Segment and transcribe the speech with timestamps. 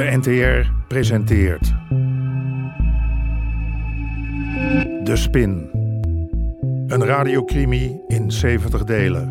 [0.00, 1.74] De NTR presenteert.
[5.04, 5.70] De Spin.
[6.86, 9.28] Een radiocrimi in 70 delen.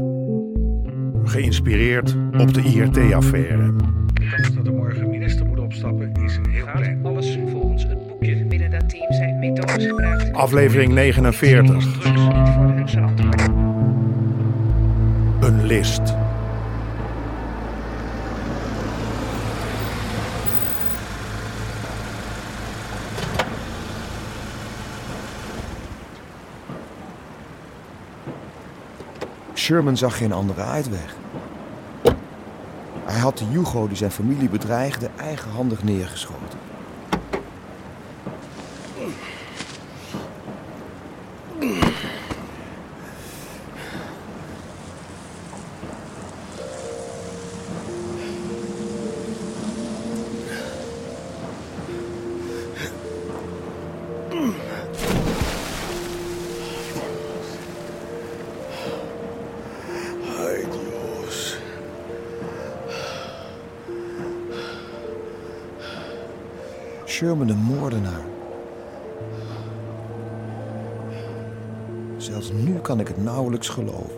[1.24, 3.74] Geïnspireerd op de IRT-affaire.
[4.14, 7.06] De kans dat er morgen minister moet opstappen is heel klein.
[7.06, 8.46] alles volgens het boekje.
[8.46, 10.34] Binnen dat team zijn methodes gebruikt.
[10.34, 12.00] Aflevering 49.
[12.00, 13.50] Drugs niet voor hun verantwoord.
[15.40, 16.16] Een list.
[29.70, 31.16] Sherman zag geen andere uitweg.
[33.06, 36.39] Hij had de Hugo die zijn familie bedreigde eigenhandig neergeschoten.
[67.10, 68.26] Sherman de moordenaar.
[72.18, 74.16] Zelfs nu kan ik het nauwelijks geloven.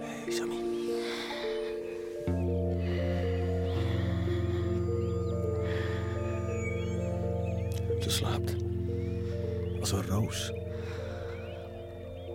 [0.00, 0.56] Hey, Sammy.
[8.00, 8.56] Ze slaapt.
[9.80, 10.52] Als een roos.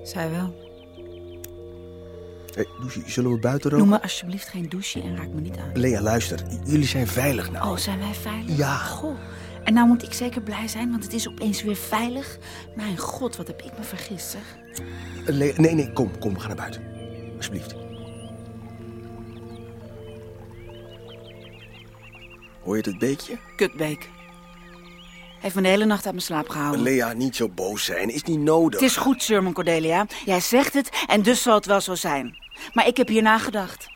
[0.03, 0.62] Zij wel.
[2.53, 3.95] Hey, Lucie, zullen we buiten Noem roken?
[3.95, 5.69] me alsjeblieft geen douche en raak me niet aan.
[5.73, 6.39] Lea, luister.
[6.65, 7.69] Jullie zijn veilig nou.
[7.69, 8.57] Oh, zijn wij veilig?
[8.57, 8.75] Ja.
[8.77, 9.17] Goh.
[9.63, 12.37] En nou moet ik zeker blij zijn, want het is opeens weer veilig.
[12.75, 14.41] Mijn god, wat heb ik me vergist, zeg.
[15.25, 16.81] Lea, nee, nee, kom, kom, we gaan naar buiten.
[17.37, 17.75] Alsjeblieft.
[22.63, 23.38] Hoor je het beetje?
[23.55, 24.09] Kutbeek.
[25.39, 26.81] Heeft me de hele nacht uit mijn slaap gehouden.
[26.81, 28.09] Lea, niet zo boos zijn.
[28.09, 28.79] Is niet nodig.
[28.79, 30.05] Het is goed, Sherman Cordelia.
[30.25, 32.42] Jij zegt het en dus zal het wel zo zijn.
[32.74, 33.91] Maar ik heb hier nagedacht.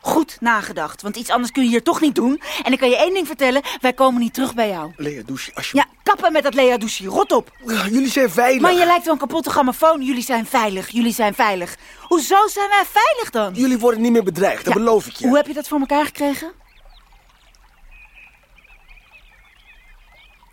[0.00, 2.42] Goed nagedacht, want iets anders kun je hier toch niet doen.
[2.62, 4.92] En ik kan je één ding vertellen, wij komen niet terug bij jou.
[4.96, 5.88] Lea, douche, alsjeblieft.
[5.88, 7.50] Ja, kappen met dat Lea Douchy, rot op.
[7.66, 7.86] Ja.
[7.86, 8.62] Jullie zijn veilig.
[8.62, 10.02] Man, je lijkt wel een kapotte grammofoon.
[10.02, 11.76] Jullie zijn veilig, jullie zijn veilig.
[12.00, 13.54] Hoezo zijn wij veilig dan?
[13.54, 15.26] Jullie worden niet meer bedreigd, dat Ja, beloof ik je.
[15.26, 16.52] Hoe heb je dat voor elkaar gekregen?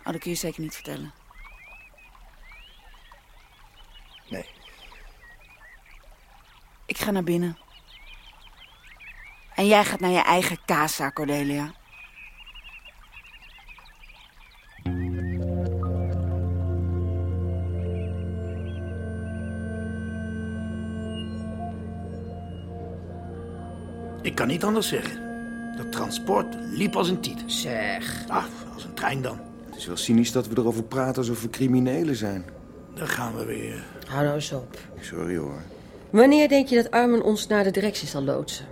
[0.04, 1.12] Oh, dat kun je zeker niet vertellen.
[4.28, 4.46] Nee.
[6.92, 7.56] Ik ga naar binnen.
[9.54, 11.72] En jij gaat naar je eigen casa, Cordelia.
[24.22, 25.22] Ik kan niet anders zeggen.
[25.76, 27.42] Dat transport liep als een tiet.
[27.46, 28.24] Zeg.
[28.28, 29.40] Ah, als een trein dan.
[29.66, 32.44] Het is wel cynisch dat we erover praten alsof we criminelen zijn.
[32.94, 33.84] Dan gaan we weer.
[34.06, 34.78] Hou nou eens op.
[35.00, 35.62] Sorry hoor.
[36.12, 38.66] Wanneer denk je dat Armin ons naar de directie zal loodsen?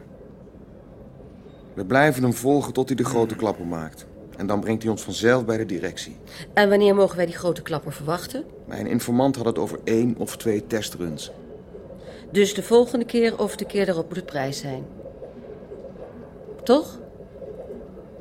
[1.75, 4.07] We blijven hem volgen tot hij de grote klapper maakt.
[4.37, 6.17] En dan brengt hij ons vanzelf bij de directie.
[6.55, 8.45] En wanneer mogen wij die grote klapper verwachten?
[8.67, 11.31] Mijn informant had het over één of twee testruns.
[12.31, 14.85] Dus de volgende keer of de keer daarop moet het prijs zijn.
[16.63, 16.99] Toch?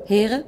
[0.04, 0.44] Heren?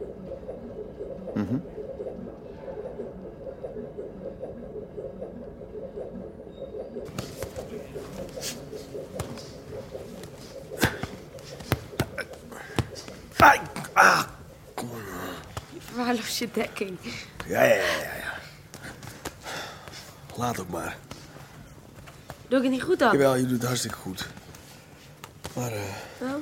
[13.43, 13.61] Ai,
[13.93, 14.25] ah.
[15.79, 16.99] Verwaarloos je dekking.
[17.47, 18.39] Ja, ja, ja, ja.
[20.37, 20.97] Laat ook maar.
[22.49, 23.13] Doe ik het niet goed dan?
[23.13, 24.29] Jawel, je doet het hartstikke goed.
[25.55, 25.81] Maar, eh...
[26.21, 26.35] Oh.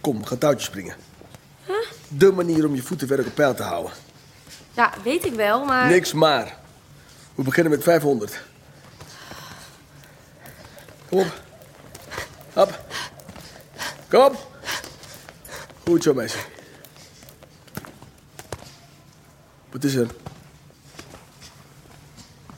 [0.00, 0.96] Kom, gaan touwtjes springen.
[2.08, 3.92] De manier om je voetenwerk op peil te houden.
[4.72, 5.88] Ja, weet ik wel, maar...
[5.88, 6.56] Niks maar.
[7.34, 8.42] We beginnen met 500.
[11.08, 11.40] Kom op.
[12.52, 12.84] Hop.
[14.08, 14.52] Kom op.
[15.84, 16.38] Goed zo, meisje.
[19.74, 20.06] Wat is er?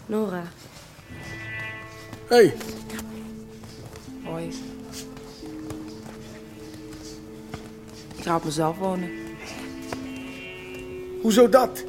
[0.07, 0.43] Nora.
[2.29, 2.57] Hé, hey,
[4.25, 4.53] Hoi.
[8.17, 9.11] Ik ga op mezelf wonen.
[11.23, 11.85] hoezo dat?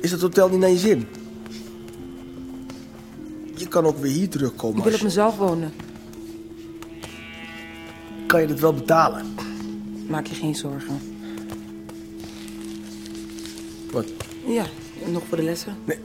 [0.00, 1.06] Is dat hotel niet naar je zin?
[3.54, 4.76] Je kan ook weer hier terugkomen.
[4.76, 5.72] Ik wil als op mezelf wonen.
[8.26, 9.34] Kan je dat wel betalen?
[10.08, 11.13] Maak je geen zorgen.
[14.46, 14.64] Ja,
[15.04, 15.76] nog voor de lessen.
[15.84, 15.98] Nee.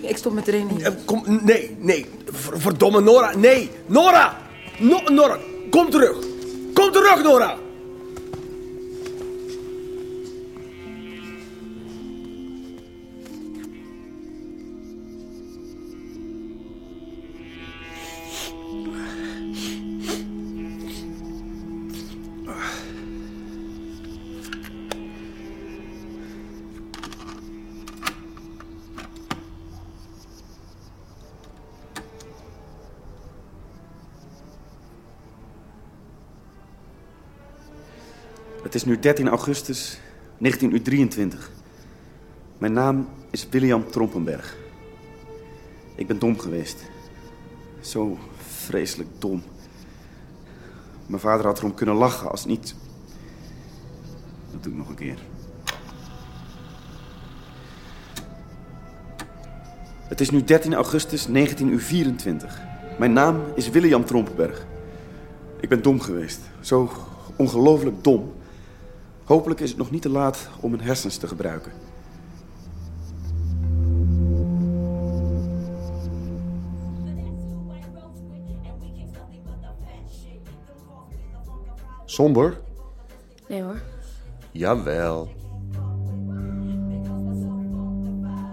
[0.00, 0.82] Ik stop met hier.
[0.86, 2.06] Eh, Kom, nee, nee.
[2.24, 3.36] Ver- Verdomme, Nora.
[3.36, 4.36] Nee, Nora!
[4.78, 5.38] No, Nora,
[5.70, 6.16] kom terug.
[6.72, 7.56] Kom terug, Nora!
[38.76, 39.98] Is nu 13 augustus
[40.38, 41.50] 1923.
[42.58, 44.56] Mijn naam is William Trompenberg.
[45.94, 46.84] Ik ben dom geweest.
[47.80, 49.42] Zo vreselijk dom.
[51.06, 52.74] Mijn vader had erom kunnen lachen als niet.
[54.52, 55.18] Dat doe ik nog een keer.
[60.08, 62.60] Het is nu 13 augustus 1924.
[62.98, 64.66] Mijn naam is William Trompenberg.
[65.60, 66.40] Ik ben dom geweest.
[66.60, 66.90] Zo
[67.36, 68.34] ongelooflijk dom.
[69.26, 71.72] Hopelijk is het nog niet te laat om mijn hersens te gebruiken.
[82.04, 82.60] Somber?
[83.48, 83.80] Nee hoor.
[84.52, 85.28] Jawel.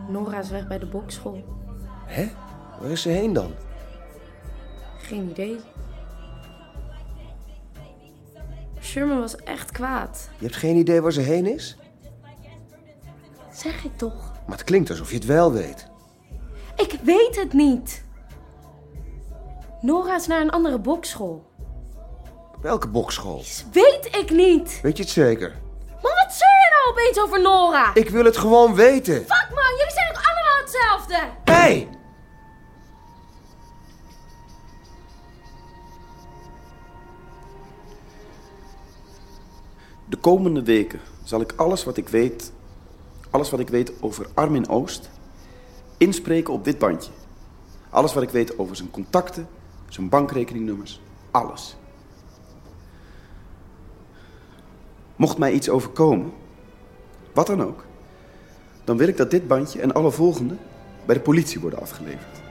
[0.10, 1.44] Nora is weg bij de bokschool.
[2.06, 2.30] Hè?
[2.80, 3.52] Waar is ze heen dan?
[4.98, 5.60] Geen idee.
[8.94, 10.30] Sherman was echt kwaad.
[10.38, 11.78] Je hebt geen idee waar ze heen is?
[13.54, 14.32] Zeg ik toch?
[14.48, 15.88] Maar het klinkt alsof je het wel weet.
[16.76, 18.04] Ik weet het niet.
[19.82, 21.46] Nora is naar een andere bokschool.
[22.62, 23.44] Welke bokschool?
[23.72, 24.80] Weet ik niet.
[24.82, 25.50] Weet je het zeker?
[26.02, 27.92] Maar wat zeur je nou opeens over Nora?
[27.94, 29.16] Ik wil het gewoon weten.
[29.16, 31.20] Fuck man, jullie zijn ook allemaal hetzelfde.
[31.44, 31.54] Hé!
[31.54, 31.90] Hey!
[40.24, 42.52] Komende weken zal ik alles wat ik weet,
[43.30, 45.10] alles wat ik weet over Armin Oost,
[45.98, 47.12] inspreken op dit bandje.
[47.90, 49.48] Alles wat ik weet over zijn contacten,
[49.90, 51.76] zijn bankrekeningnummers, alles.
[55.16, 56.32] Mocht mij iets overkomen,
[57.34, 57.86] wat dan ook,
[58.84, 60.56] dan wil ik dat dit bandje en alle volgende
[61.06, 62.43] bij de politie worden afgeleverd.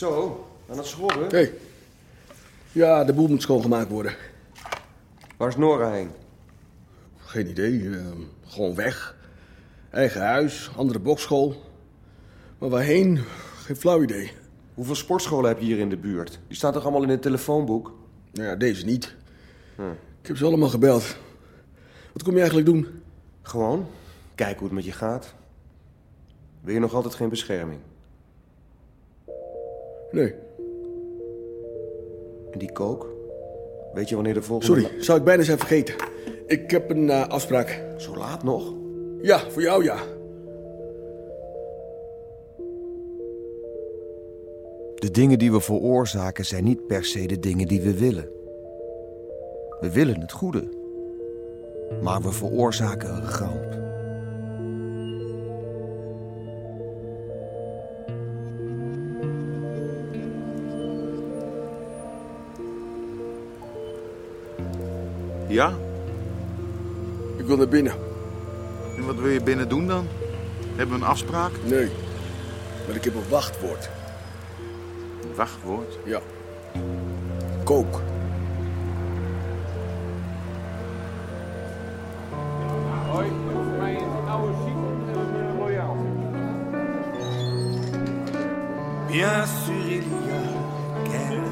[0.00, 1.22] Zo, aan het schoren?
[1.22, 1.28] Hé.
[1.28, 1.52] Hey.
[2.72, 4.14] Ja, de boel moet schoongemaakt worden.
[5.36, 6.10] Waar is Nora heen?
[7.16, 7.90] Geen idee.
[7.90, 8.06] eh,
[8.46, 9.16] gewoon weg.
[9.90, 11.62] Eigen huis, andere bokschool.
[12.58, 13.18] Maar waarheen?
[13.56, 14.32] Geen flauw idee.
[14.74, 16.40] Hoeveel sportscholen heb je hier in de buurt?
[16.46, 17.92] Die staan toch allemaal in het telefoonboek?
[18.32, 19.14] Nou ja, deze niet.
[20.20, 21.16] Ik heb ze allemaal gebeld.
[22.12, 23.02] Wat kom je eigenlijk doen?
[23.42, 23.86] Gewoon,
[24.34, 25.34] kijken hoe het met je gaat.
[26.60, 27.80] Wil je nog altijd geen bescherming?
[30.10, 30.34] Nee.
[32.50, 33.08] En die kook?
[33.94, 34.80] Weet je wanneer de volgende...
[34.80, 35.94] Sorry, zou ik bijna zijn vergeten.
[36.46, 37.82] Ik heb een eh, afspraak.
[37.96, 38.74] Zo laat nog?
[39.22, 39.98] Ja, voor jou ja.
[44.94, 48.28] De dingen die we veroorzaken zijn niet per se de dingen die we willen.
[49.80, 50.68] We willen het goede.
[52.02, 53.69] Maar we veroorzaken een ramp.
[65.50, 65.72] Ja?
[67.36, 67.92] Ik wil naar binnen.
[68.96, 70.06] En wat wil je binnen doen dan?
[70.76, 71.52] Hebben we een afspraak?
[71.64, 71.90] Nee.
[72.86, 73.90] Maar ik heb een wachtwoord.
[75.22, 75.98] Een wachtwoord?
[76.04, 76.20] Ja.
[77.64, 78.00] Kook.
[83.10, 84.74] Hoi, voor mij een oude ziek
[85.14, 85.96] en een royaal.
[89.06, 90.50] Bien sûr, il y a
[91.04, 91.50] quel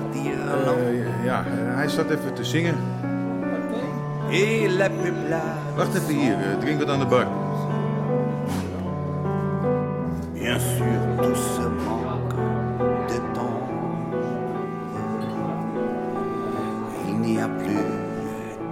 [0.76, 2.76] Eh, ja, hij staat even te zingen.
[4.30, 5.76] Et la peuplade.
[5.76, 7.26] Wacht even hier, eh, drink wat aan de bar.
[10.34, 12.34] Bien sûr, tout ce manque
[13.08, 13.62] de temps.
[17.08, 17.88] Il n'y a plus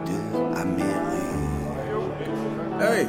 [0.05, 0.97] d'Amérique.
[2.81, 3.09] Hey.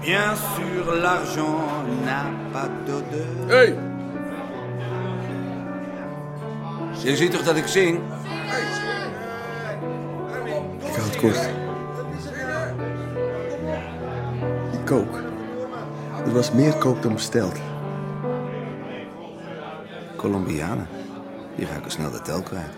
[0.00, 1.60] Bien sûr, l'argent
[2.04, 3.48] n'a pas d'odeur.
[3.48, 3.76] Hey.
[7.04, 7.96] Je ziet toch dat ik zing?
[7.96, 8.81] Ik
[11.22, 11.30] Die
[14.84, 15.20] kook.
[16.24, 17.56] Er was meer kook dan besteld.
[20.16, 20.88] Colombianen.
[21.56, 22.72] Die raken snel de tel kwijt.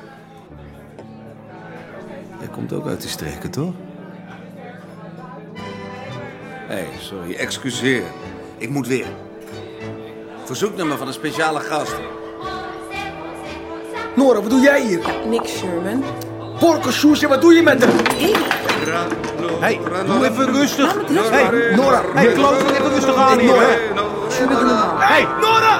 [2.39, 3.73] Jij komt ook uit die streken, toch?
[6.67, 8.03] Hé, hey, sorry, excuseer.
[8.59, 9.07] Ik moet weer.
[10.45, 11.97] Verzoeknummer van een speciale gast.
[14.17, 15.01] Nora, wat doe jij hier?
[15.29, 16.05] Niks, Sherman.
[16.59, 17.93] Porco Soesje, wat doe je met hem?
[19.61, 20.95] Hey, doe even rustig.
[20.95, 21.77] Man.
[21.77, 23.55] Nora, hey, klootzak, even rustig aan hier.
[24.99, 25.79] Hey, Nora!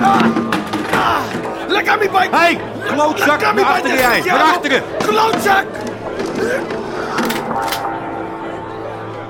[0.00, 1.18] Ah,
[1.68, 2.28] Leg aan mijn bike!
[2.36, 4.42] Hey, klootzak, naar achteren bike, jij, naar je.
[4.42, 4.82] achteren.
[4.98, 5.64] Klootzak!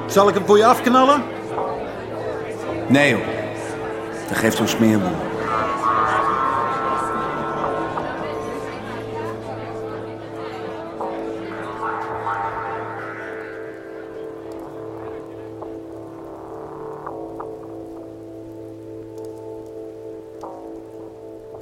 [0.06, 1.22] Zal ik hem voor je afknallen?
[2.86, 3.20] Nee, joh.
[4.28, 5.08] Dat geeft zo'n smeerboel.
[5.08, 5.33] Hé,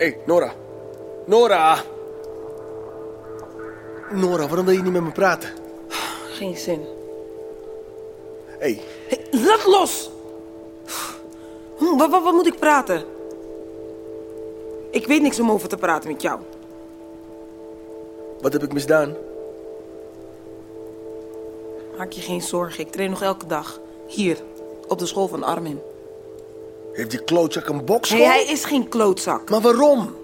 [0.03, 0.53] hey, Nora.
[1.27, 1.83] Nora!
[4.13, 5.51] Nora, waarom wil je niet met me praten?
[6.33, 6.81] Geen zin.
[8.47, 10.11] Hé, hey, Hey, laat los!
[11.79, 13.05] Hm, Wat, wat, wat moet ik praten?
[14.91, 16.41] Ik weet niks om over te praten met jou.
[18.41, 19.15] wat heb ik misdaan?
[21.97, 23.81] Maak je geen zorgen, ik train nog elke dag.
[24.07, 24.39] Hier,
[24.89, 25.81] op de school van Armin.
[26.93, 28.19] Heeft die klootzak een bokschool?
[28.19, 29.51] Nee, hij is geen klootzak.
[29.51, 30.15] Maar waarom?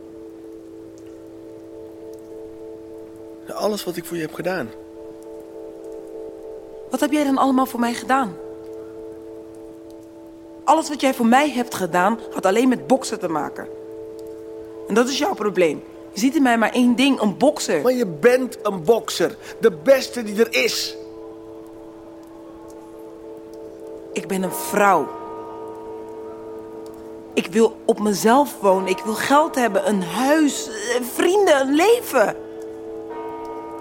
[3.46, 4.70] Na Alles wat ik voor je heb gedaan.
[6.90, 8.36] Wat heb jij dan allemaal voor mij gedaan?
[10.64, 13.68] Alles wat jij voor mij hebt gedaan, had alleen met boksen te maken.
[14.88, 15.82] En dat is jouw probleem.
[16.12, 17.82] Je ziet in mij maar één ding, een bokser.
[17.82, 19.36] Maar je bent een bokser.
[19.60, 20.96] De beste die er is.
[24.12, 25.17] Ik ben een vrouw.
[27.38, 28.88] Ik wil op mezelf wonen.
[28.88, 32.28] Ik wil geld hebben, een huis, eh, vrienden, een leven.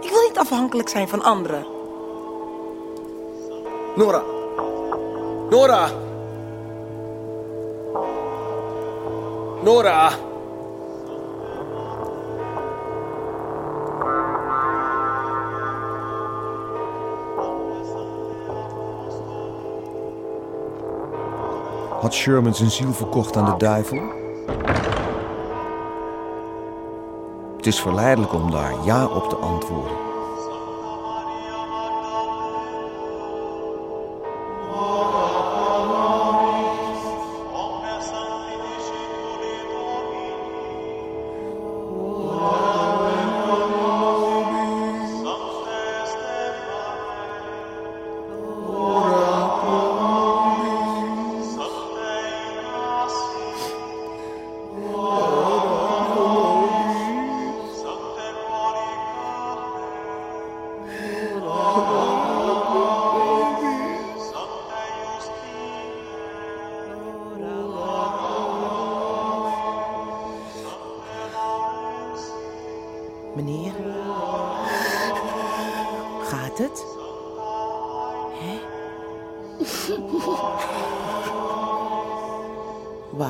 [0.02, 1.66] Ik wil niet afhankelijk zijn van anderen.
[3.96, 4.22] Nora.
[5.50, 5.90] Nora.
[9.64, 10.27] Nora.
[22.08, 24.02] Had Sherman zijn ziel verkocht aan de duivel?
[27.58, 29.98] Het is verleidelijk om daar ja op te antwoorden.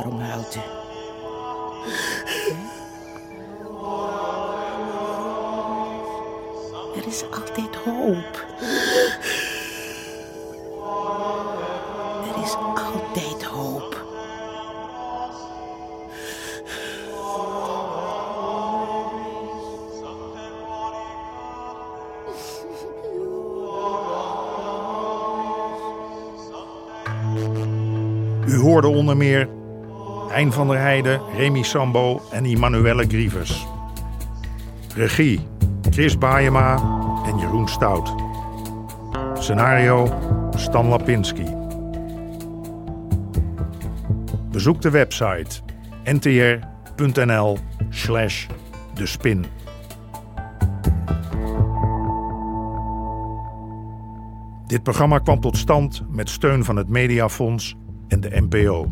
[0.07, 0.59] Waarom huilt u?
[2.19, 2.55] Hè?
[6.99, 8.45] Er is altijd hoop.
[12.23, 14.05] Er is altijd hoop.
[28.47, 29.56] U hoorde onder meer
[30.37, 33.67] Hein van der Heijden, Remy Sambo en Immanuelle Grievers.
[34.95, 35.39] Regie
[35.89, 36.75] Chris Baayema
[37.25, 38.13] en Jeroen Stout.
[39.33, 40.09] Scenario
[40.55, 41.43] Stan Lapinski.
[44.51, 45.61] Bezoek de website
[46.03, 47.57] ntr.nl
[47.89, 48.47] slash
[48.93, 49.45] de spin.
[54.67, 57.75] Dit programma kwam tot stand met steun van het Mediafonds
[58.07, 58.87] en de NPO.